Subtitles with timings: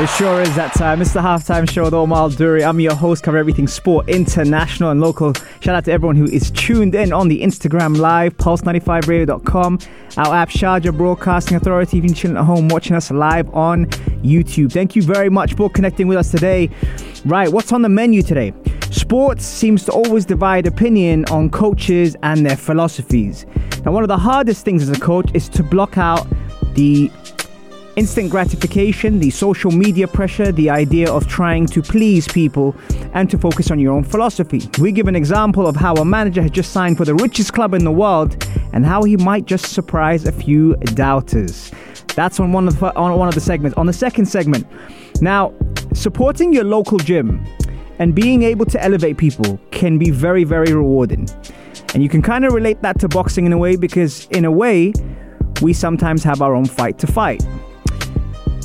[0.00, 1.02] It sure is that time.
[1.02, 2.62] It's the halftime show with Omar Duri.
[2.62, 5.34] I'm your host, cover everything sport, international and local.
[5.58, 9.80] Shout out to everyone who is tuned in on the Instagram live, pulse95radio.com,
[10.16, 11.98] our app, Sharjah Broadcasting Authority.
[11.98, 13.86] If you're chilling at home watching us live on
[14.22, 14.72] YouTube.
[14.72, 16.70] Thank you very much for connecting with us today.
[17.24, 18.52] Right, what's on the menu today?
[18.92, 23.46] Sports seems to always divide opinion on coaches and their philosophies.
[23.84, 26.24] Now, one of the hardest things as a coach is to block out
[26.74, 27.10] the
[27.98, 32.72] instant gratification, the social media pressure, the idea of trying to please people,
[33.12, 34.62] and to focus on your own philosophy.
[34.78, 37.74] We give an example of how a manager has just signed for the richest club
[37.74, 41.72] in the world and how he might just surprise a few doubters.
[42.14, 43.76] That's on one of the, on one of the segments.
[43.76, 44.64] On the second segment,
[45.20, 45.52] now
[45.92, 47.44] supporting your local gym
[47.98, 51.28] and being able to elevate people can be very, very rewarding.
[51.94, 54.52] And you can kind of relate that to boxing in a way because, in a
[54.52, 54.92] way,
[55.62, 57.42] we sometimes have our own fight to fight.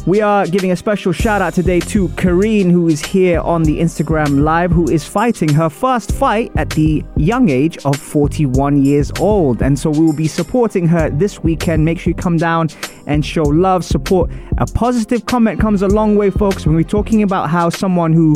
[0.05, 3.79] We are giving a special shout out today to Kareen, who is here on the
[3.79, 9.13] Instagram Live, who is fighting her first fight at the young age of 41 years
[9.21, 9.61] old.
[9.61, 11.85] And so we will be supporting her this weekend.
[11.85, 12.67] Make sure you come down
[13.07, 14.29] and show love, support.
[14.57, 18.35] A positive comment comes a long way, folks, when we're talking about how someone who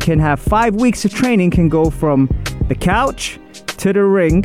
[0.00, 2.28] can have five weeks of training can go from
[2.68, 3.40] the couch
[3.78, 4.44] to the ring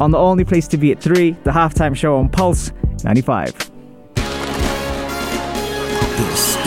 [0.00, 2.72] on the only place to be at 3, the halftime show on Pulse
[3.04, 3.69] 95.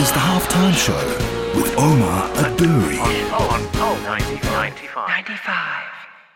[0.04, 1.04] Is the Halftime Show
[1.56, 3.00] with Omar Aduri.
[3.32, 4.74] On Pulse 95.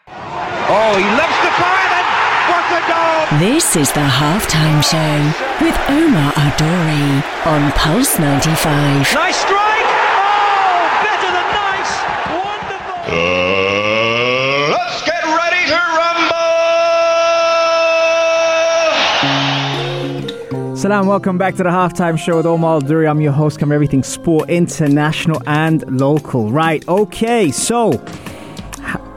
[0.09, 2.07] Oh, he loves the fire then.
[2.49, 3.21] What a goal!
[3.45, 5.17] This is the halftime show
[5.61, 9.13] with Omar Adori on Pulse 95.
[9.13, 9.91] Nice strike!
[10.17, 11.93] Oh, better than nice!
[12.41, 12.97] Wonderful!
[13.13, 13.48] let's
[20.89, 23.07] Salam, welcome back to the halftime show with Omar Duri.
[23.07, 26.51] I'm your host, cover everything sport, international and local.
[26.51, 27.93] Right, okay, so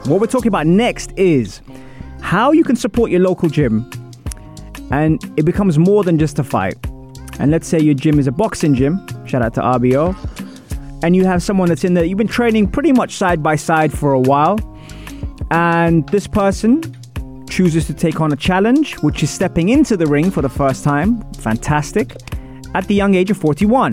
[0.04, 1.62] what we're talking about next is
[2.20, 3.90] how you can support your local gym
[4.90, 6.76] and it becomes more than just a fight.
[7.38, 10.14] And let's say your gym is a boxing gym, shout out to RBO,
[11.02, 13.94] and you have someone that's in there, you've been training pretty much side by side
[13.94, 14.58] for a while,
[15.50, 16.82] and this person
[17.52, 20.82] chooses to take on a challenge, which is stepping into the ring for the first
[20.82, 21.20] time.
[21.34, 22.16] Fantastic.
[22.74, 23.92] At the young age of 41.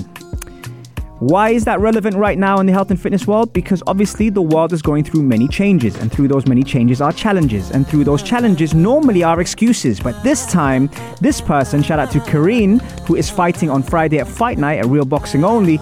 [1.20, 3.52] Why is that relevant right now in the health and fitness world?
[3.52, 7.12] Because obviously the world is going through many changes, and through those many changes are
[7.12, 10.00] challenges, and through those challenges normally are excuses.
[10.00, 10.90] But this time,
[11.20, 14.86] this person, shout out to Kareen, who is fighting on Friday at Fight Night at
[14.86, 15.78] Real Boxing Only,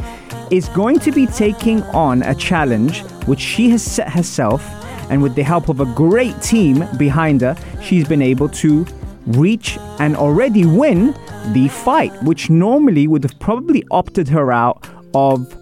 [0.50, 4.64] is going to be taking on a challenge which she has set herself,
[5.10, 8.86] and with the help of a great team behind her, she's been able to
[9.28, 11.14] reach and already win
[11.54, 15.56] the fight, which normally would have probably opted her out of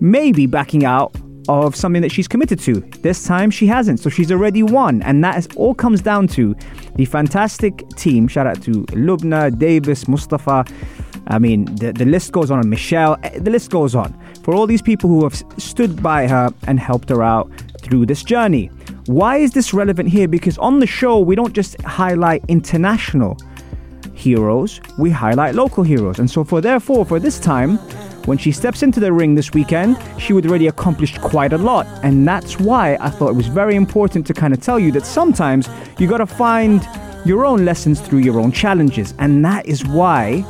[0.00, 1.14] maybe backing out
[1.48, 2.80] of something that she's committed to.
[3.02, 5.02] This time she hasn't, so she's already won.
[5.02, 6.54] And that is, all comes down to
[6.94, 8.28] the fantastic team.
[8.28, 10.64] Shout out to Lubna, Davis, Mustafa.
[11.26, 14.16] I mean, the, the list goes on, Michelle, eh, the list goes on.
[14.42, 18.22] For all these people who have stood by her and helped her out through this
[18.22, 18.66] journey.
[19.06, 20.28] Why is this relevant here?
[20.28, 23.38] Because on the show, we don't just highlight international
[24.14, 26.18] heroes, we highlight local heroes.
[26.18, 27.78] And so, for therefore, for this time,
[28.26, 31.86] when she steps into the ring this weekend, she would already accomplished quite a lot.
[32.02, 35.06] And that's why I thought it was very important to kind of tell you that
[35.06, 36.86] sometimes you got to find
[37.24, 39.14] your own lessons through your own challenges.
[39.18, 40.44] And that is why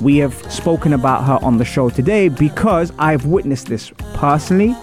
[0.00, 4.76] we have spoken about her on the show today because I've witnessed this personally.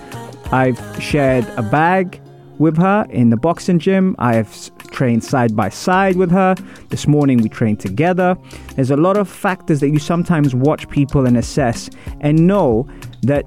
[0.51, 2.21] I've shared a bag
[2.57, 4.15] with her in the boxing gym.
[4.19, 6.55] I have trained side by side with her.
[6.89, 8.37] This morning we trained together.
[8.75, 11.89] There's a lot of factors that you sometimes watch people and assess
[12.21, 12.87] and know
[13.23, 13.45] that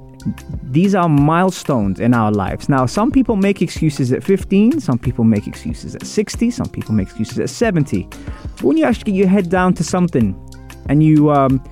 [0.65, 2.69] these are milestones in our lives.
[2.69, 6.95] Now, some people make excuses at 15, some people make excuses at 60, some people
[6.95, 8.03] make excuses at 70.
[8.03, 10.37] But when you actually get your head down to something
[10.89, 11.63] and you um,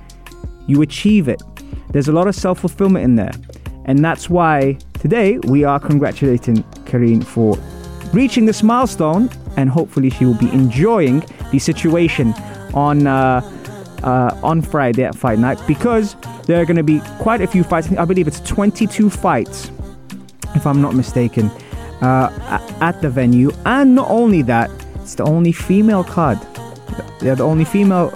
[0.67, 1.41] you achieve it,
[1.91, 3.31] there's a lot of self fulfillment in there.
[3.87, 7.57] And that's why today we are congratulating Kareen for
[8.13, 12.33] reaching this milestone, and hopefully she will be enjoying the situation
[12.73, 13.41] on uh,
[14.03, 17.63] uh, on Friday at Fight Night because there are going to be quite a few
[17.63, 17.91] fights.
[17.93, 19.71] I believe it's 22 fights
[20.55, 21.49] if I'm not mistaken,
[22.01, 23.51] uh, at the venue.
[23.65, 26.39] And not only that, it's the only female card.
[27.19, 28.09] They're the only female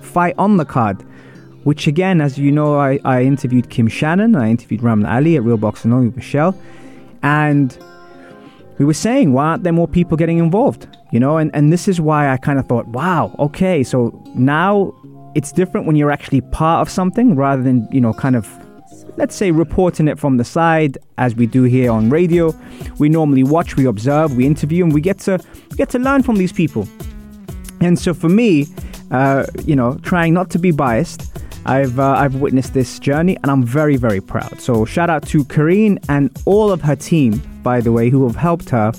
[0.00, 1.02] fight on the card.
[1.64, 5.42] Which again, as you know, I, I interviewed Kim Shannon, I interviewed Ramla Ali at
[5.42, 6.54] Real Boxing On with Michelle,
[7.22, 7.76] and
[8.78, 10.86] we were saying, why aren't there more people getting involved?
[11.12, 14.92] You know, and, and this is why I kind of thought, wow, okay, so now
[15.34, 18.48] it's different when you're actually part of something rather than, you know, kind of,
[19.16, 22.52] let's say, reporting it from the side as we do here on radio.
[22.98, 25.40] We normally watch, we observe, we interview, and we get to
[25.70, 26.86] we get to learn from these people.
[27.80, 28.66] And so for me,
[29.10, 33.50] uh, you know, trying not to be biased, I've uh, I've witnessed this journey, and
[33.50, 34.60] I'm very very proud.
[34.60, 38.36] So shout out to Kareen and all of her team, by the way, who have
[38.36, 38.92] helped her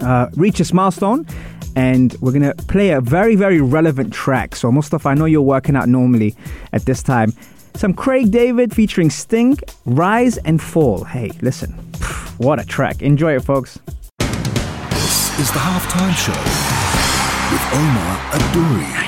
[0.00, 1.26] uh, reach this milestone.
[1.76, 4.54] And we're gonna play a very very relevant track.
[4.54, 6.36] So Mustafa, I know you're working out normally
[6.72, 7.32] at this time.
[7.74, 11.02] Some Craig David featuring Sting, Rise and Fall.
[11.02, 11.72] Hey, listen,
[12.38, 13.02] what a track!
[13.02, 13.80] Enjoy it, folks.
[14.90, 16.38] This is the halftime show
[17.50, 19.03] with Omar Adouri.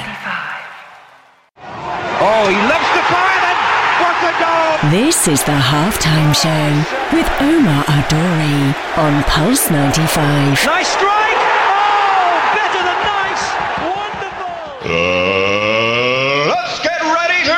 [2.29, 3.59] Oh, he loves to fire and
[4.03, 4.91] what a goal!
[4.91, 6.75] This is the halftime show
[7.17, 10.67] with Omar Adori on Pulse 95.
[10.67, 11.39] Nice strike!
[11.39, 13.47] Oh, better than nice!
[13.95, 14.51] Wonderful!
[14.91, 17.55] Uh, let's get ready to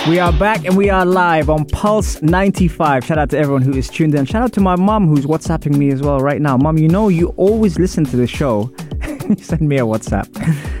[0.00, 0.10] rumble!
[0.10, 3.04] We are back and we are live on Pulse 95.
[3.04, 4.24] Shout out to everyone who is tuned in.
[4.24, 6.56] Shout out to my mom who's WhatsApping me as well right now.
[6.56, 8.72] Mom, you know you always listen to the show.
[9.38, 10.28] Send me a WhatsApp.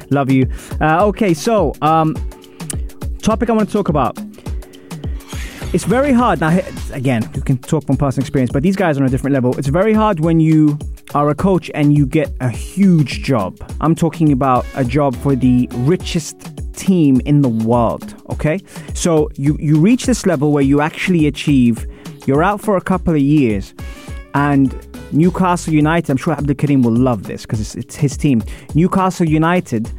[0.10, 0.50] Love you.
[0.80, 2.14] Uh, okay, so um,
[3.22, 4.18] topic I want to talk about.
[5.72, 6.40] It's very hard.
[6.40, 6.58] Now,
[6.92, 9.56] again, you can talk from personal experience, but these guys are on a different level.
[9.56, 10.76] It's very hard when you
[11.14, 13.56] are a coach and you get a huge job.
[13.80, 16.36] I'm talking about a job for the richest
[16.74, 18.14] team in the world.
[18.30, 18.58] Okay,
[18.94, 21.86] so you you reach this level where you actually achieve.
[22.26, 23.74] You're out for a couple of years,
[24.34, 24.72] and
[25.12, 26.10] Newcastle United.
[26.10, 28.42] I'm sure Abdul Karim will love this because it's, it's his team.
[28.74, 29.90] Newcastle United.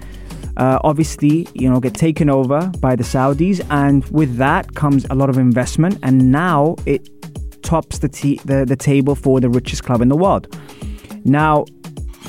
[0.58, 5.16] Uh, obviously, you know, get taken over by the Saudis, and with that comes a
[5.16, 7.10] lot of investment, and now it
[7.64, 10.54] tops the, t- the the table for the richest club in the world.
[11.24, 11.66] Now,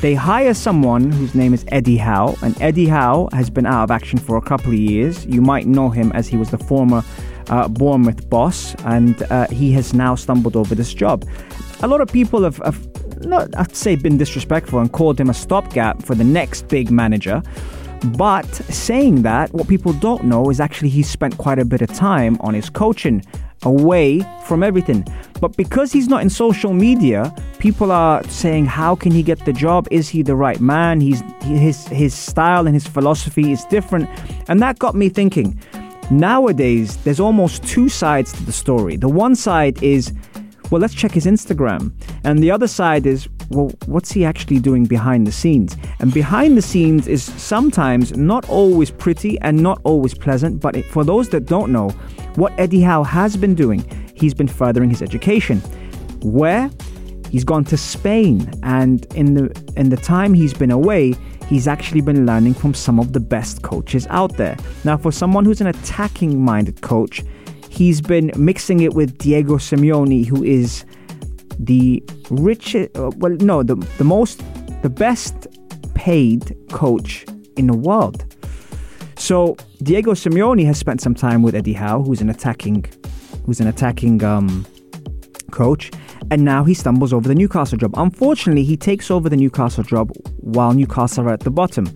[0.01, 3.91] they hire someone whose name is Eddie Howe, and Eddie Howe has been out of
[3.91, 5.27] action for a couple of years.
[5.27, 7.03] You might know him as he was the former
[7.49, 11.25] uh, Bournemouth boss, and uh, he has now stumbled over this job.
[11.83, 15.35] A lot of people have, have not, I'd say, been disrespectful and called him a
[15.35, 17.43] stopgap for the next big manager.
[18.17, 21.89] But saying that, what people don't know is actually he spent quite a bit of
[21.93, 23.25] time on his coaching
[23.65, 25.05] away from everything.
[25.41, 29.53] But because he's not in social media, people are saying, "How can he get the
[29.53, 29.87] job?
[29.91, 34.09] Is he the right man?" He's his his style and his philosophy is different,
[34.49, 35.59] and that got me thinking.
[36.11, 38.97] Nowadays, there's almost two sides to the story.
[38.97, 40.13] The one side is,
[40.73, 41.93] well, let's check his Instagram,
[42.25, 45.77] and the other side is, well, what's he actually doing behind the scenes?
[45.99, 51.05] And behind the scenes is sometimes not always pretty and not always pleasant, but for
[51.05, 51.91] those that don't know,
[52.37, 53.85] what Eddie Howe has been doing,
[54.17, 55.59] he's been furthering his education.
[56.23, 56.71] Where?
[57.31, 61.15] He's gone to Spain, and in the in the time he's been away,
[61.51, 64.57] he's actually been learning from some of the best coaches out there.
[64.85, 67.23] Now, for someone who's an attacking minded coach,
[67.73, 70.85] he's been mixing it with Diego Simeone, who is
[71.59, 74.43] the richest, uh, well, no, the, the most,
[74.83, 75.47] the best
[75.95, 77.25] paid coach
[77.57, 78.27] in the world.
[79.17, 82.85] So Diego Simeone has spent some time with Eddie Howe, who's an attacking,
[83.47, 84.67] who's an attacking um,
[85.51, 85.91] coach,
[86.31, 87.95] and now he stumbles over the Newcastle job.
[87.97, 91.87] Unfortunately, he takes over the Newcastle job while Newcastle are at the bottom.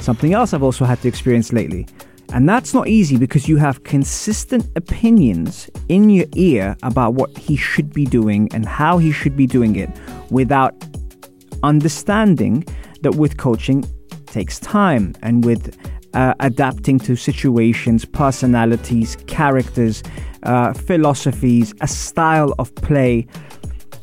[0.00, 1.86] Something else I've also had to experience lately.
[2.32, 7.56] And that's not easy because you have consistent opinions in your ear about what he
[7.56, 9.90] should be doing and how he should be doing it
[10.30, 10.74] without
[11.62, 12.64] understanding
[13.02, 13.84] that with coaching
[14.26, 15.78] takes time and with
[16.14, 20.02] uh, adapting to situations, personalities, characters,
[20.44, 23.26] uh, philosophies, a style of play,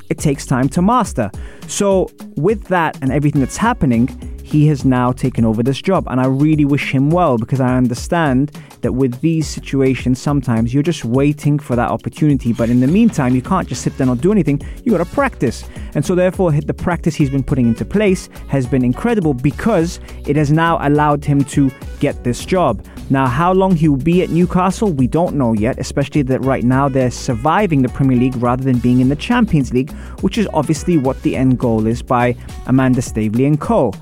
[0.10, 1.32] it takes time to master.
[1.68, 4.08] So, with that and everything that's happening,
[4.52, 6.06] he has now taken over this job.
[6.10, 10.84] And I really wish him well because I understand that with these situations, sometimes you're
[10.84, 12.52] just waiting for that opportunity.
[12.52, 14.62] But in the meantime, you can't just sit there and not do anything.
[14.84, 15.64] You got to practice.
[15.96, 20.36] And so, therefore, the practice he's been putting into place has been incredible because it
[20.36, 22.86] has now allowed him to get this job.
[23.10, 26.64] Now, how long he will be at Newcastle, we don't know yet, especially that right
[26.64, 29.92] now they're surviving the Premier League rather than being in the Champions League,
[30.22, 32.36] which is obviously what the end goal is by
[32.68, 33.94] Amanda Staveley and co.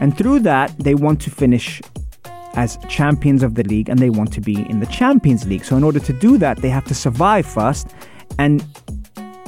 [0.00, 1.80] And through that, they want to finish
[2.54, 5.64] as champions of the league and they want to be in the Champions League.
[5.64, 7.88] So, in order to do that, they have to survive first
[8.38, 8.64] and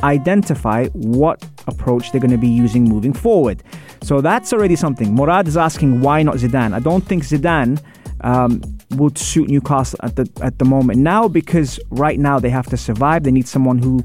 [0.02, 3.62] identify what approach they're going to be using moving forward.
[4.02, 5.14] So, that's already something.
[5.14, 6.72] Murad is asking why not Zidane.
[6.74, 7.82] I don't think Zidane.
[8.22, 8.62] Um,
[8.92, 12.76] would suit Newcastle at the at the moment now because right now they have to
[12.76, 13.24] survive.
[13.24, 14.02] They need someone who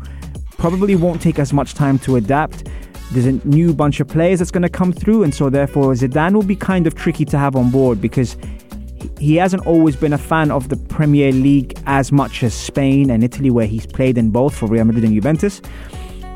[0.58, 2.68] probably won't take as much time to adapt.
[3.12, 6.34] There's a new bunch of players that's going to come through, and so therefore Zidane
[6.34, 8.38] will be kind of tricky to have on board because
[9.20, 13.24] he hasn't always been a fan of the Premier League as much as Spain and
[13.24, 15.62] Italy, where he's played in both for Real Madrid and Juventus.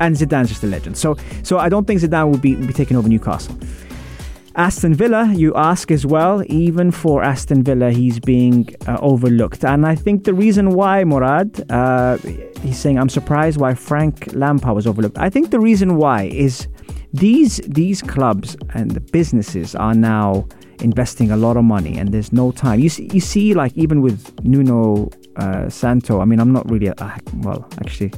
[0.00, 0.98] And Zidane's just a legend.
[0.98, 3.58] So, so I don't think Zidane will be, will be taking over Newcastle.
[4.56, 6.42] Aston Villa, you ask as well.
[6.46, 9.64] Even for Aston Villa, he's being uh, overlooked.
[9.66, 12.16] And I think the reason why, Murad, uh,
[12.62, 15.18] he's saying, I'm surprised why Frank Lampard was overlooked.
[15.18, 16.68] I think the reason why is
[17.12, 20.48] these, these clubs and the businesses are now
[20.80, 22.80] investing a lot of money and there's no time.
[22.80, 26.86] You see, you see like, even with Nuno uh, Santo, I mean, I'm not really,
[26.86, 28.10] a, well, actually,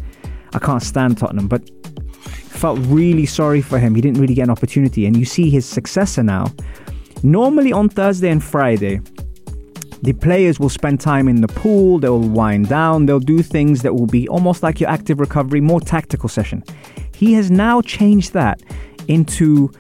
[0.55, 1.69] I can't stand Tottenham, but
[2.59, 3.95] felt really sorry for him.
[3.95, 5.07] He didn't really get an opportunity.
[5.07, 6.53] And you see his successor now.
[7.23, 9.01] Normally on Thursday and Friday,
[10.03, 13.95] the players will spend time in the pool, they'll wind down, they'll do things that
[13.95, 16.63] will be almost like your active recovery, more tactical session.
[17.15, 18.63] He has now changed that
[19.09, 19.73] into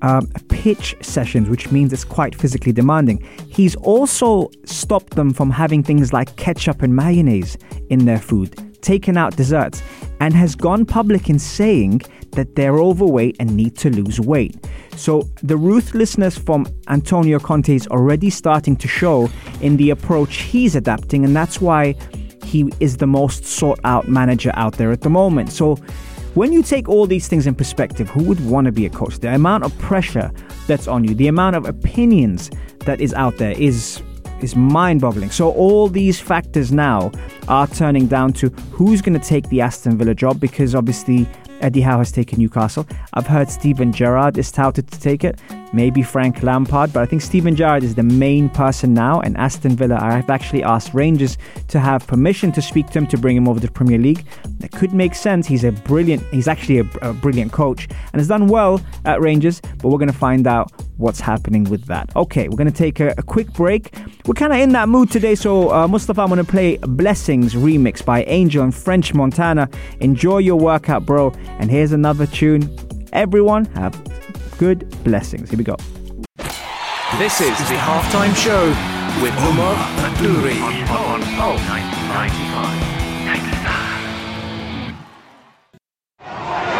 [0.00, 3.18] um, pitch sessions, which means it's quite physically demanding.
[3.48, 7.58] He's also stopped them from having things like ketchup and mayonnaise
[7.90, 9.82] in their food, taken out desserts,
[10.20, 14.56] and has gone public in saying that they're overweight and need to lose weight.
[14.96, 19.28] So the ruthlessness from Antonio Conte is already starting to show
[19.60, 21.94] in the approach he's adapting, and that's why
[22.44, 25.50] he is the most sought out manager out there at the moment.
[25.50, 25.76] So
[26.34, 29.18] when you take all these things in perspective, who would want to be a coach?
[29.18, 30.30] The amount of pressure
[30.66, 34.02] that's on you, the amount of opinions that is out there is
[34.42, 35.30] is mind-boggling.
[35.30, 37.10] So all these factors now
[37.48, 41.26] are turning down to who's going to take the Aston Villa job because obviously
[41.60, 42.86] Eddie Howe has taken Newcastle.
[43.14, 45.40] I've heard Steven Gerrard is touted to take it,
[45.72, 49.20] maybe Frank Lampard, but I think Steven Gerrard is the main person now.
[49.20, 51.38] And Aston Villa, I've actually asked Rangers
[51.68, 54.26] to have permission to speak to him to bring him over to the Premier League.
[54.58, 55.46] That could make sense.
[55.46, 59.60] He's a brilliant, he's actually a, a brilliant coach and has done well at Rangers,
[59.78, 62.14] but we're going to find out what's happening with that.
[62.16, 63.94] Okay, we're going to take a, a quick break.
[64.26, 67.54] We're kind of in that mood today, so uh, Mustafa, I'm going to play Blessings
[67.54, 69.68] remix by Angel and French Montana.
[70.00, 71.30] Enjoy your workout, bro.
[71.58, 72.74] And here's another tune.
[73.12, 73.94] Everyone have
[74.58, 75.50] good blessings.
[75.50, 75.76] Here we go.
[77.18, 78.66] This is the halftime show
[79.22, 79.74] with Umar
[80.04, 82.86] Adouri on Pulse 95.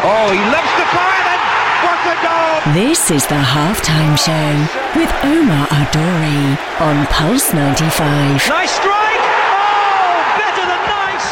[0.08, 1.42] Oh, he loves to fire and
[1.82, 2.55] what a goal!
[2.74, 8.48] This is the halftime show with Omar Adori on Pulse 95.
[8.48, 9.20] Nice strike!
[9.22, 11.26] Oh, better than nice!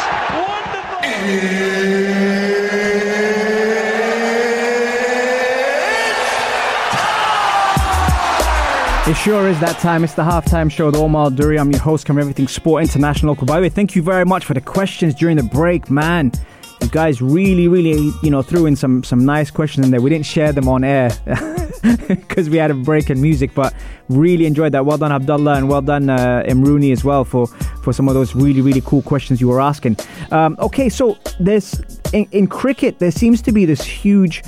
[0.47, 1.01] Wonderful!
[9.11, 10.05] It sure is that time.
[10.05, 11.59] It's the halftime show with Omar Duri.
[11.59, 13.33] I'm your host, Come Everything Sport International.
[13.33, 13.45] Local.
[13.45, 16.31] By the way, thank you very much for the questions during the break, man.
[16.95, 19.99] Guys really, really, you know, threw in some some nice questions in there.
[19.99, 21.09] We didn't share them on air
[22.07, 23.73] because we had a break in music, but
[24.07, 24.85] really enjoyed that.
[24.85, 27.47] Well done, Abdullah, and well done, uh, Imrouni, as well for
[27.83, 29.97] for some of those really, really cool questions you were asking.
[30.31, 31.81] Um, okay, so there's
[32.13, 34.41] in, in cricket, there seems to be this huge.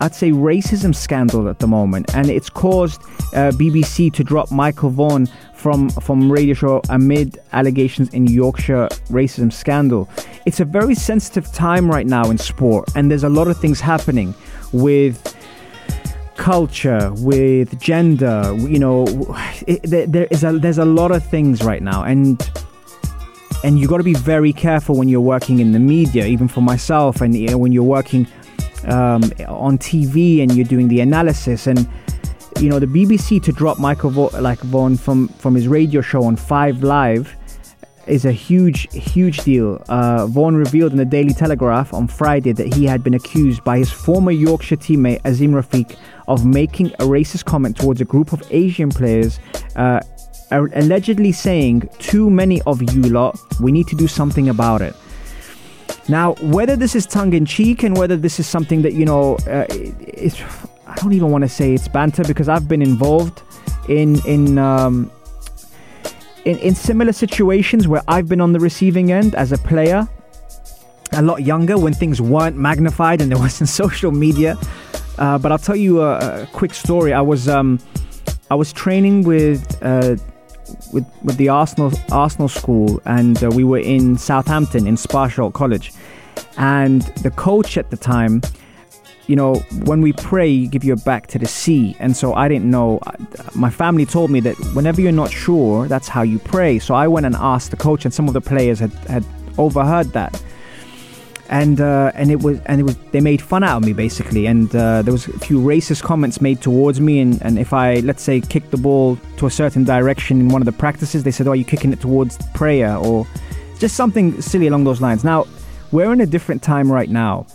[0.00, 3.02] I'd say racism scandal at the moment, and it's caused
[3.34, 9.52] uh, BBC to drop Michael Vaughan from from radio show amid allegations in Yorkshire racism
[9.52, 10.08] scandal.
[10.46, 13.78] It's a very sensitive time right now in sport, and there's a lot of things
[13.78, 14.34] happening
[14.72, 15.36] with
[16.36, 18.54] culture, with gender.
[18.56, 19.06] You know,
[19.66, 22.40] it, there, is a there's a lot of things right now, and
[23.62, 26.24] and you got to be very careful when you're working in the media.
[26.24, 28.26] Even for myself, and you know, when you're working
[28.86, 31.88] um, on TV and you're doing the analysis and
[32.60, 36.36] you know the BBC to drop Michael like Vaughan from from his radio show on
[36.36, 37.34] Five Live
[38.06, 39.82] is a huge huge deal.
[39.88, 43.78] Uh, Vaughan revealed in the Daily Telegraph on Friday that he had been accused by
[43.78, 45.96] his former Yorkshire teammate Azeem Rafiq
[46.28, 49.38] of making a racist comment towards a group of Asian players.
[49.76, 50.00] Uh,
[50.50, 54.94] allegedly saying, Too many of you lot, we need to do something about it.
[56.10, 59.36] Now, whether this is tongue in cheek and whether this is something that, you know,
[59.46, 60.42] uh, it's,
[60.84, 63.42] I don't even want to say it's banter because I've been involved
[63.88, 65.08] in, in, um,
[66.44, 70.08] in, in similar situations where I've been on the receiving end as a player,
[71.12, 74.58] a lot younger when things weren't magnified and there wasn't social media.
[75.16, 77.12] Uh, but I'll tell you a, a quick story.
[77.12, 77.78] I was, um,
[78.50, 80.16] I was training with uh,
[80.92, 85.92] with with the Arsenal Arsenal school, and uh, we were in Southampton in Sparsholt College,
[86.56, 88.42] and the coach at the time.
[89.26, 91.94] You know, when we pray, you give your back to the sea.
[92.00, 92.98] And so I didn't know.
[93.54, 96.80] My family told me that whenever you're not sure, that's how you pray.
[96.80, 99.24] So I went and asked the coach, and some of the players had, had
[99.56, 100.42] overheard that
[101.50, 104.46] and uh, and it was and it was they made fun out of me basically,
[104.46, 107.96] and uh, there was a few racist comments made towards me, and, and if I
[107.96, 111.32] let's say kicked the ball to a certain direction in one of the practices, they
[111.32, 113.26] said, "Oh, are you kicking it towards prayer?" or
[113.80, 115.24] just something silly along those lines.
[115.24, 115.46] Now
[115.90, 117.46] we're in a different time right now,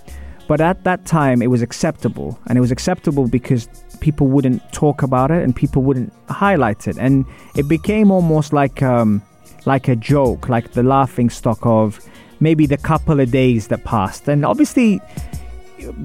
[0.50, 3.70] but at that time it was acceptable, and it was acceptable because
[4.02, 7.26] people wouldn't talk about it and people wouldn't highlight it, and
[7.56, 9.22] it became almost like um,
[9.66, 11.98] like a joke, like the laughing stock of
[12.40, 14.28] maybe the couple of days that passed.
[14.28, 14.98] And obviously,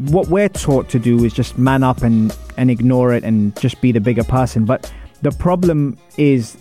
[0.09, 3.81] what we're taught to do is just man up and, and ignore it and just
[3.81, 4.65] be the bigger person.
[4.65, 6.57] But the problem is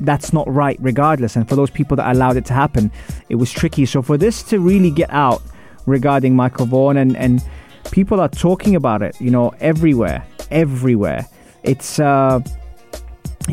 [0.00, 1.36] that's not right, regardless.
[1.36, 2.90] And for those people that allowed it to happen,
[3.28, 3.86] it was tricky.
[3.86, 5.42] So for this to really get out
[5.86, 7.42] regarding Michael Vaughan and, and
[7.90, 11.26] people are talking about it, you know, everywhere, everywhere.
[11.62, 12.40] It's uh,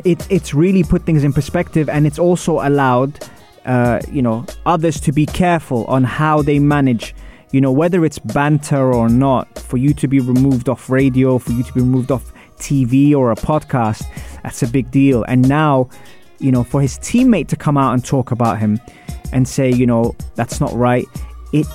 [0.03, 3.19] it, it's really put things in perspective, and it's also allowed
[3.65, 7.15] uh, you know others to be careful on how they manage
[7.51, 11.51] you know whether it's banter or not for you to be removed off radio for
[11.51, 14.03] you to be removed off tv or a podcast
[14.43, 15.23] that's a big deal.
[15.23, 15.89] And now
[16.39, 18.79] you know for his teammate to come out and talk about him
[19.31, 21.07] and say you know that's not right
[21.53, 21.65] it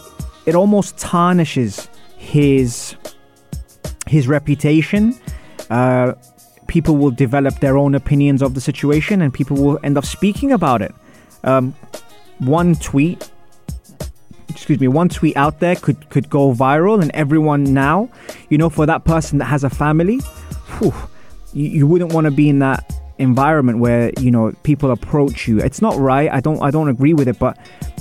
[0.46, 2.96] it almost tarnishes his
[4.06, 5.18] his reputation.
[5.70, 6.14] Uh,
[6.66, 10.52] people will develop their own opinions of the situation and people will end up speaking
[10.52, 10.94] about it
[11.48, 11.74] um,
[12.38, 13.30] one tweet
[14.48, 18.08] excuse me, one tweet out there could could go viral, and everyone now,
[18.50, 20.18] you know, for that person that has a family,
[20.78, 20.92] whew,
[21.52, 25.58] you, you wouldn't want to be in that environment where you know people approach you.
[25.60, 26.30] It's not right.
[26.30, 27.56] I don't I don't agree with it, but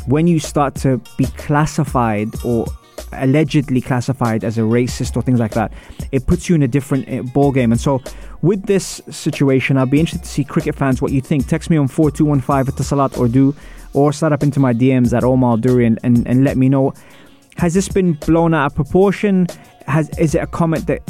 [0.08, 2.66] when you start to be classified or
[3.12, 5.71] allegedly classified as a racist or things like that,
[6.12, 7.71] it puts you in a different uh, ball game.
[7.71, 8.02] And so,
[8.41, 11.48] with this situation, I'll be interested to see cricket fans what you think.
[11.48, 13.56] Text me on four two one five at Salat or do,
[13.93, 16.93] or start up into my DMs at Omar Duri and, and, and let me know.
[17.58, 19.48] Has this been blown out of proportion?
[19.88, 21.02] Has is it a comment that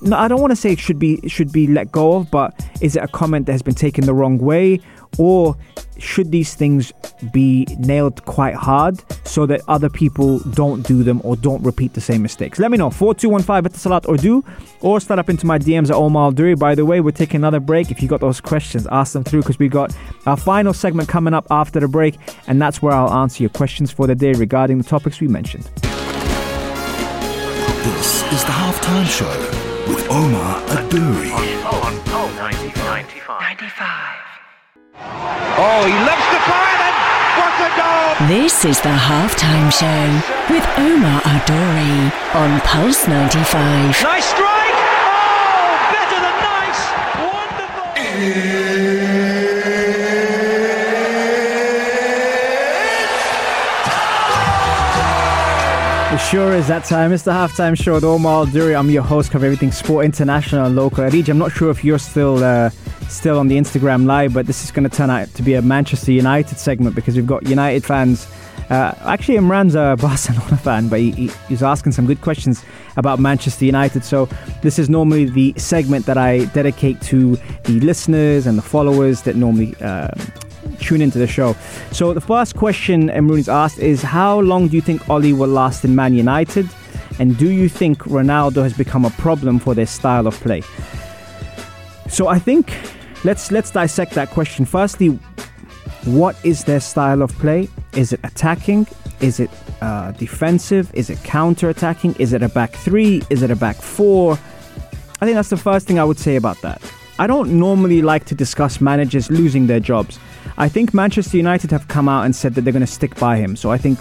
[0.00, 2.54] no, I don't want to say it should be should be let go of, but
[2.80, 4.80] is it a comment that has been taken the wrong way,
[5.18, 5.56] or
[5.98, 6.92] should these things
[7.32, 12.00] be nailed quite hard so that other people don't do them or don't repeat the
[12.00, 12.58] same mistakes?
[12.58, 12.90] Let me know.
[12.90, 14.44] 4215 at the Salat or do,
[14.80, 16.54] or start up into my DMs at Omar Duri.
[16.54, 17.90] By the way, we're taking another break.
[17.90, 21.34] If you got those questions, ask them through because we got our final segment coming
[21.34, 24.78] up after the break, and that's where I'll answer your questions for the day regarding
[24.78, 25.64] the topics we mentioned.
[27.84, 29.30] This is the halftime show
[29.88, 31.32] with Omar Adouri.
[31.32, 33.26] On, oh, on 95.
[33.40, 34.25] 95.
[34.98, 36.96] Oh, he loves the fire and
[37.36, 38.28] what a goal!
[38.28, 40.08] This is the halftime show
[40.48, 44.02] with Omar Adori on Pulse 95.
[44.02, 44.76] Nice strike!
[45.04, 46.80] Oh, better than nice!
[47.20, 47.84] Wonderful!
[56.14, 57.12] It sure is that time.
[57.12, 58.74] It's the halftime show with Omar Duri.
[58.74, 61.04] I'm your host, cover everything sport, international and local.
[61.04, 62.70] Arij, I'm not sure if you're still uh,
[63.08, 65.62] still on the Instagram live, but this is going to turn out to be a
[65.62, 68.26] Manchester United segment because we've got United fans.
[68.70, 72.64] Uh, actually, Imran's a Barcelona fan, but he, he, he's asking some good questions
[72.96, 74.04] about Manchester United.
[74.04, 74.28] So
[74.62, 79.36] this is normally the segment that I dedicate to the listeners and the followers that
[79.36, 80.08] normally uh,
[80.80, 81.54] tune into the show.
[81.92, 85.84] So the first question Imran's asked is, how long do you think Ole will last
[85.84, 86.68] in Man United?
[87.18, 90.62] And do you think Ronaldo has become a problem for their style of play?
[92.08, 92.72] So I think
[93.26, 94.64] let's let's dissect that question.
[94.64, 95.08] Firstly,
[96.04, 97.68] what is their style of play?
[97.94, 98.86] Is it attacking?
[99.20, 100.90] Is it uh, defensive?
[100.94, 102.14] Is it counter-attacking?
[102.20, 103.22] Is it a back three?
[103.28, 104.38] Is it a back four?
[105.20, 106.80] I think that's the first thing I would say about that.
[107.18, 110.18] I don't normally like to discuss managers losing their jobs.
[110.58, 113.38] I think Manchester United have come out and said that they're going to stick by
[113.38, 113.56] him.
[113.56, 113.98] So I think,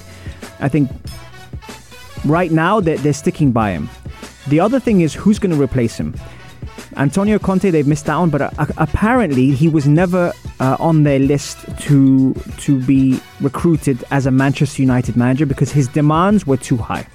[0.59, 0.91] I think
[2.25, 3.89] right now they're, they're sticking by him.
[4.49, 6.13] The other thing is who's going to replace him.
[6.97, 11.19] Antonio Conte, they've missed out on, but uh, apparently he was never uh, on their
[11.19, 16.77] list to to be recruited as a Manchester United manager because his demands were too
[16.77, 17.05] high.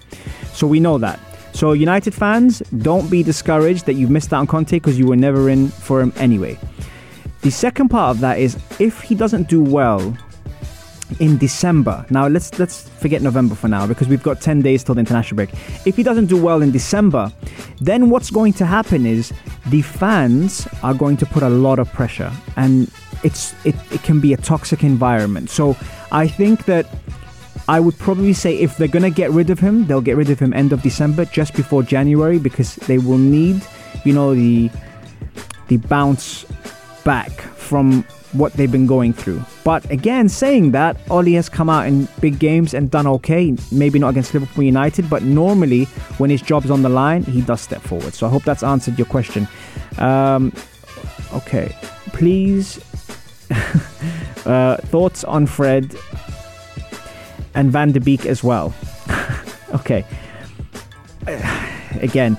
[0.53, 1.19] So we know that.
[1.53, 5.17] So United fans, don't be discouraged that you've missed out on Conte because you were
[5.17, 6.59] never in for him anyway.
[7.43, 10.17] The second part of that is if he doesn't do well
[11.19, 12.05] in December.
[12.11, 15.37] Now let's let's forget November for now because we've got 10 days till the international
[15.37, 15.51] break.
[15.87, 17.33] If he doesn't do well in December,
[17.81, 19.33] then what's going to happen is
[19.67, 22.91] the fans are going to put a lot of pressure and
[23.23, 25.51] it's it, it can be a toxic environment.
[25.51, 25.77] So
[26.13, 26.87] I think that
[27.69, 30.31] I would probably say if they're going to get rid of him, they'll get rid
[30.31, 33.63] of him end of December just before January because they will need,
[34.05, 34.71] you know, the
[35.69, 36.45] the bounce
[37.05, 39.43] back from what they've been going through.
[39.65, 43.57] But again, saying that, Ole has come out in big games and done okay.
[43.73, 45.85] Maybe not against Liverpool United, but normally
[46.19, 48.15] when his job's on the line, he does step forward.
[48.15, 49.49] So I hope that's answered your question.
[49.99, 50.53] Um,
[51.33, 51.75] okay,
[52.13, 52.79] please.
[54.47, 55.97] uh, thoughts on Fred
[57.55, 58.73] and Van de Beek as well.
[59.75, 60.05] okay.
[62.01, 62.39] Again,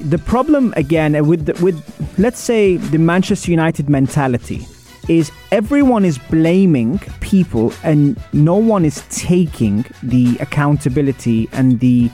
[0.00, 1.82] the problem again with the, with
[2.18, 4.66] let's say the Manchester United mentality
[5.08, 12.10] is everyone is blaming people and no one is taking the accountability and the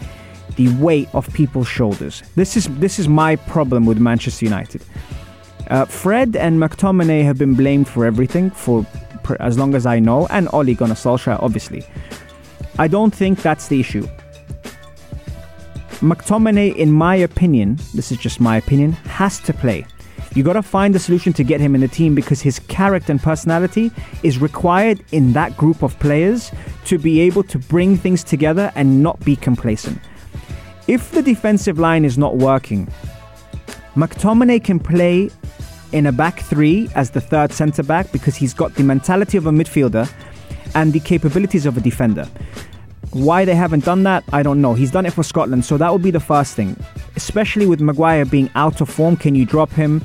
[0.57, 2.23] the weight of people's shoulders.
[2.37, 4.83] This is this is my problem with Manchester United.
[5.69, 8.87] Uh, Fred and McTominay have been blamed for everything for,
[9.41, 11.83] as long as I know, and Ole Gunnar Solskjaer, obviously.
[12.79, 14.07] I don't think that's the issue.
[16.01, 19.87] McTominay, in my opinion, this is just my opinion, has to play.
[20.35, 23.13] You got to find a solution to get him in the team because his character
[23.13, 23.93] and personality
[24.25, 26.51] is required in that group of players
[26.87, 30.01] to be able to bring things together and not be complacent.
[30.89, 32.89] If the defensive line is not working,
[33.95, 35.31] McTominay can play
[35.93, 39.47] in a back three as the third centre back because he's got the mentality of
[39.47, 40.11] a midfielder
[40.75, 42.29] and the capabilities of a defender.
[43.13, 44.75] Why they haven't done that, I don't know.
[44.75, 46.77] He's done it for Scotland, so that would be the first thing.
[47.15, 50.03] Especially with Maguire being out of form, can you drop him?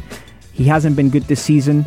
[0.60, 1.86] He hasn't been good this season.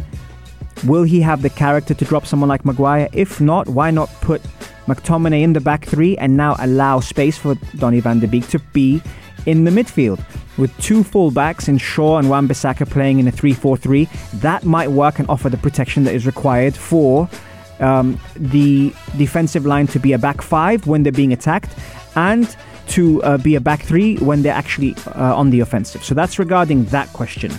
[0.87, 3.07] Will he have the character to drop someone like Maguire?
[3.13, 4.41] If not, why not put
[4.87, 8.59] McTominay in the back three and now allow space for Donny van de Beek to
[8.73, 9.03] be
[9.45, 10.25] in the midfield?
[10.57, 15.29] With two fullbacks in Shaw and Wan-Bissaka playing in a 3-4-3, that might work and
[15.29, 17.29] offer the protection that is required for
[17.81, 21.75] um, the defensive line to be a back five when they're being attacked
[22.17, 22.57] and
[22.89, 26.03] to uh, be a back three when they're actually uh, on the offensive.
[26.03, 27.53] So that's regarding that question.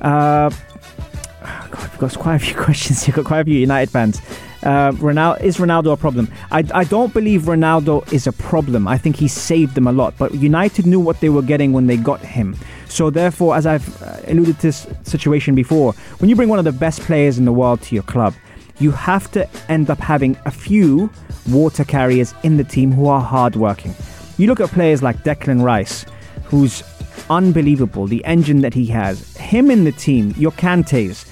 [0.00, 0.50] Uh,
[1.70, 3.06] God, we've got quite a few questions.
[3.06, 4.20] You've got quite a few United fans.
[4.62, 6.28] Uh, Ronaldo is Ronaldo a problem?
[6.50, 8.88] I, I don't believe Ronaldo is a problem.
[8.88, 10.14] I think he saved them a lot.
[10.18, 12.56] But United knew what they were getting when they got him.
[12.88, 16.64] So therefore, as I've uh, alluded to this situation before, when you bring one of
[16.64, 18.34] the best players in the world to your club,
[18.78, 21.10] you have to end up having a few
[21.48, 23.94] water carriers in the team who are hardworking.
[24.36, 26.04] You look at players like Declan Rice,
[26.44, 26.82] who's
[27.30, 29.36] unbelievable, the engine that he has.
[29.36, 31.26] Him in the team, your Cantes,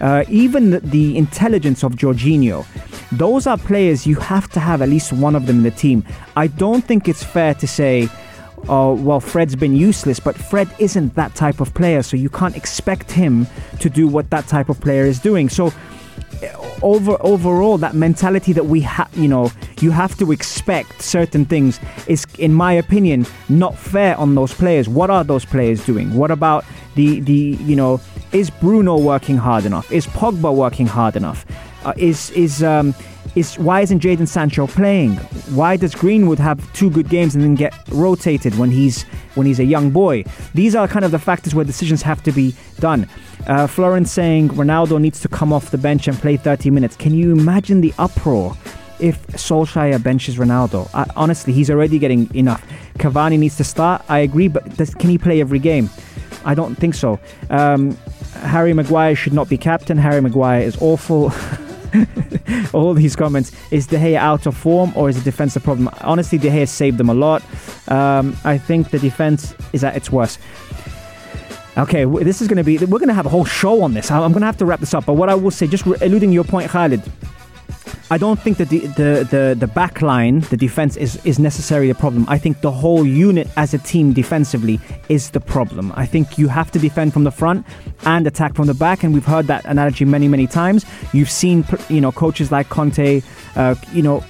[0.00, 2.66] uh, even the, the intelligence of Jorginho.
[3.12, 6.04] Those are players you have to have at least one of them in the team.
[6.36, 8.08] I don't think it's fair to say,
[8.68, 12.56] oh, well, Fred's been useless, but Fred isn't that type of player, so you can't
[12.56, 13.46] expect him
[13.80, 15.48] to do what that type of player is doing.
[15.48, 15.72] So
[16.82, 21.80] over overall that mentality that we have you know you have to expect certain things
[22.06, 24.88] is in my opinion not fair on those players.
[24.88, 26.14] What are those players doing?
[26.14, 28.00] What about the the you know
[28.32, 29.90] is Bruno working hard enough?
[29.92, 31.46] Is Pogba working hard enough?
[31.84, 32.94] Uh, is is um
[33.34, 35.16] is why isn't Jadon Sancho playing?
[35.56, 39.02] Why does Greenwood have two good games and then get rotated when he's
[39.34, 40.24] when he's a young boy?
[40.54, 43.08] These are kind of the factors where decisions have to be done.
[43.46, 46.96] Uh, Florence saying Ronaldo needs to come off the bench and play 30 minutes.
[46.96, 48.56] Can you imagine the uproar
[49.00, 50.88] if Solskjaer benches Ronaldo?
[51.16, 52.64] Honestly, he's already getting enough.
[52.98, 54.02] Cavani needs to start.
[54.08, 55.90] I agree, but does, can he play every game?
[56.44, 57.18] I don't think so.
[57.50, 57.96] Um,
[58.34, 59.98] Harry Maguire should not be captain.
[59.98, 61.32] Harry Maguire is awful.
[62.72, 63.52] All these comments.
[63.70, 65.88] Is De Gea out of form or is defense a problem?
[66.00, 67.42] Honestly, De Gea saved them a lot.
[67.88, 70.38] Um, I think the defense is at its worst.
[71.76, 72.78] Okay, this is going to be.
[72.78, 74.10] We're going to have a whole show on this.
[74.10, 75.06] I'm going to have to wrap this up.
[75.06, 77.02] But what I will say, just alluding your point, Khalid,
[78.14, 81.90] I don't think that the, the, the, the back line, the defense, is, is necessarily
[81.90, 82.26] a problem.
[82.28, 85.92] I think the whole unit as a team defensively is the problem.
[85.96, 87.66] I think you have to defend from the front
[88.04, 90.86] and attack from the back, and we've heard that analogy many, many times.
[91.12, 93.20] You've seen, you know, coaches like Conte,
[93.56, 94.22] uh, you know,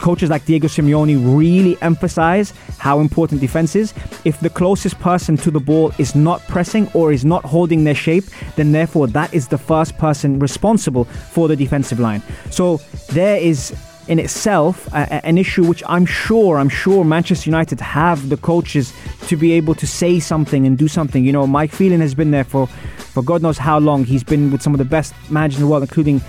[0.00, 3.94] coaches like Diego Simeone really emphasize how important defense is.
[4.24, 7.94] If the closest person to the ball is not pressing or is not holding their
[7.94, 8.24] shape,
[8.56, 12.22] then therefore that is the first person responsible for the defensive line.
[12.50, 12.78] So
[13.12, 13.74] there is
[14.06, 18.92] in itself an issue which I'm sure I'm sure Manchester United have the coaches
[19.28, 21.24] to be able to say something and do something.
[21.24, 24.04] You know, Mike Phelan has been there for for God knows how long.
[24.04, 26.20] He's been with some of the best managers in the world, including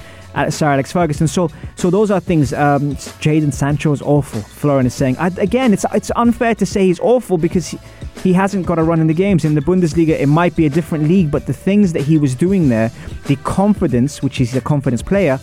[0.49, 1.27] Sir Alex Ferguson.
[1.27, 2.53] So, so those are things.
[2.53, 4.41] Um, Jadon Sancho is awful.
[4.41, 7.79] Florian is saying I, again, it's it's unfair to say he's awful because he,
[8.23, 9.45] he hasn't got a run in the games.
[9.45, 12.35] In the Bundesliga, it might be a different league, but the things that he was
[12.35, 12.91] doing there,
[13.27, 15.39] the confidence, which is a confidence player,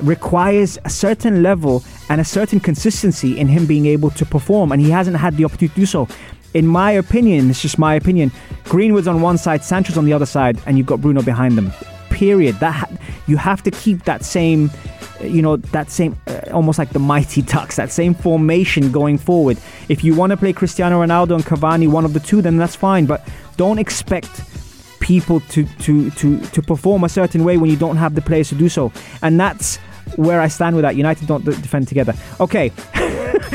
[0.00, 4.80] requires a certain level and a certain consistency in him being able to perform, and
[4.82, 6.08] he hasn't had the opportunity to do so.
[6.54, 8.32] In my opinion, it's just my opinion.
[8.64, 11.72] Greenwood's on one side, Sancho's on the other side, and you've got Bruno behind them.
[12.10, 12.56] Period.
[12.60, 12.90] That
[13.26, 14.70] you have to keep that same,
[15.20, 19.58] you know, that same, uh, almost like the mighty ducks, that same formation going forward.
[19.88, 22.76] If you want to play Cristiano Ronaldo and Cavani, one of the two, then that's
[22.76, 23.06] fine.
[23.06, 24.42] But don't expect
[25.00, 28.48] people to to to to perform a certain way when you don't have the players
[28.48, 28.92] to do so.
[29.22, 29.78] And that's
[30.16, 30.96] where I stand with that.
[30.96, 32.14] United don't defend together.
[32.40, 32.68] Okay.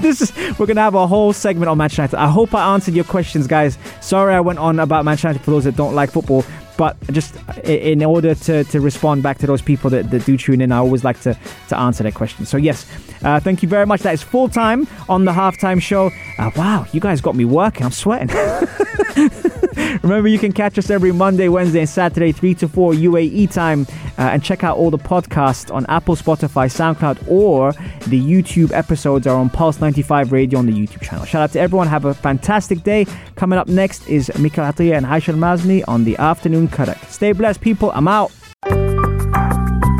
[0.00, 2.16] this is we're gonna have a whole segment on Manchester United.
[2.16, 3.78] I hope I answered your questions, guys.
[4.00, 6.44] Sorry I went on about Manchester United for those that don't like football,
[6.76, 10.60] but just in order to, to respond back to those people that, that do tune
[10.60, 12.48] in, I always like to, to answer their questions.
[12.48, 12.86] So yes,
[13.22, 14.02] uh, thank you very much.
[14.02, 16.10] That is full time on the halftime show.
[16.38, 17.84] Uh, wow, you guys got me working.
[17.84, 18.30] I'm sweating.
[20.02, 23.86] Remember, you can catch us every Monday, Wednesday, and Saturday, 3 to 4 UAE time.
[24.18, 27.72] Uh, and check out all the podcasts on Apple, Spotify, SoundCloud, or
[28.06, 31.24] the YouTube episodes are on Pulse 95 Radio on the YouTube channel.
[31.24, 31.88] Shout out to everyone.
[31.88, 33.06] Have a fantastic day.
[33.36, 37.04] Coming up next is Mikhail Atiyah and Aisha Mazni on the Afternoon Kadak.
[37.10, 37.90] Stay blessed, people.
[37.92, 38.30] I'm out.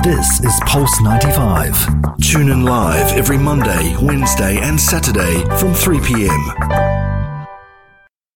[0.04, 2.18] This is Pulse 95.
[2.20, 6.93] Tune in live every Monday, Wednesday, and Saturday from 3 p.m.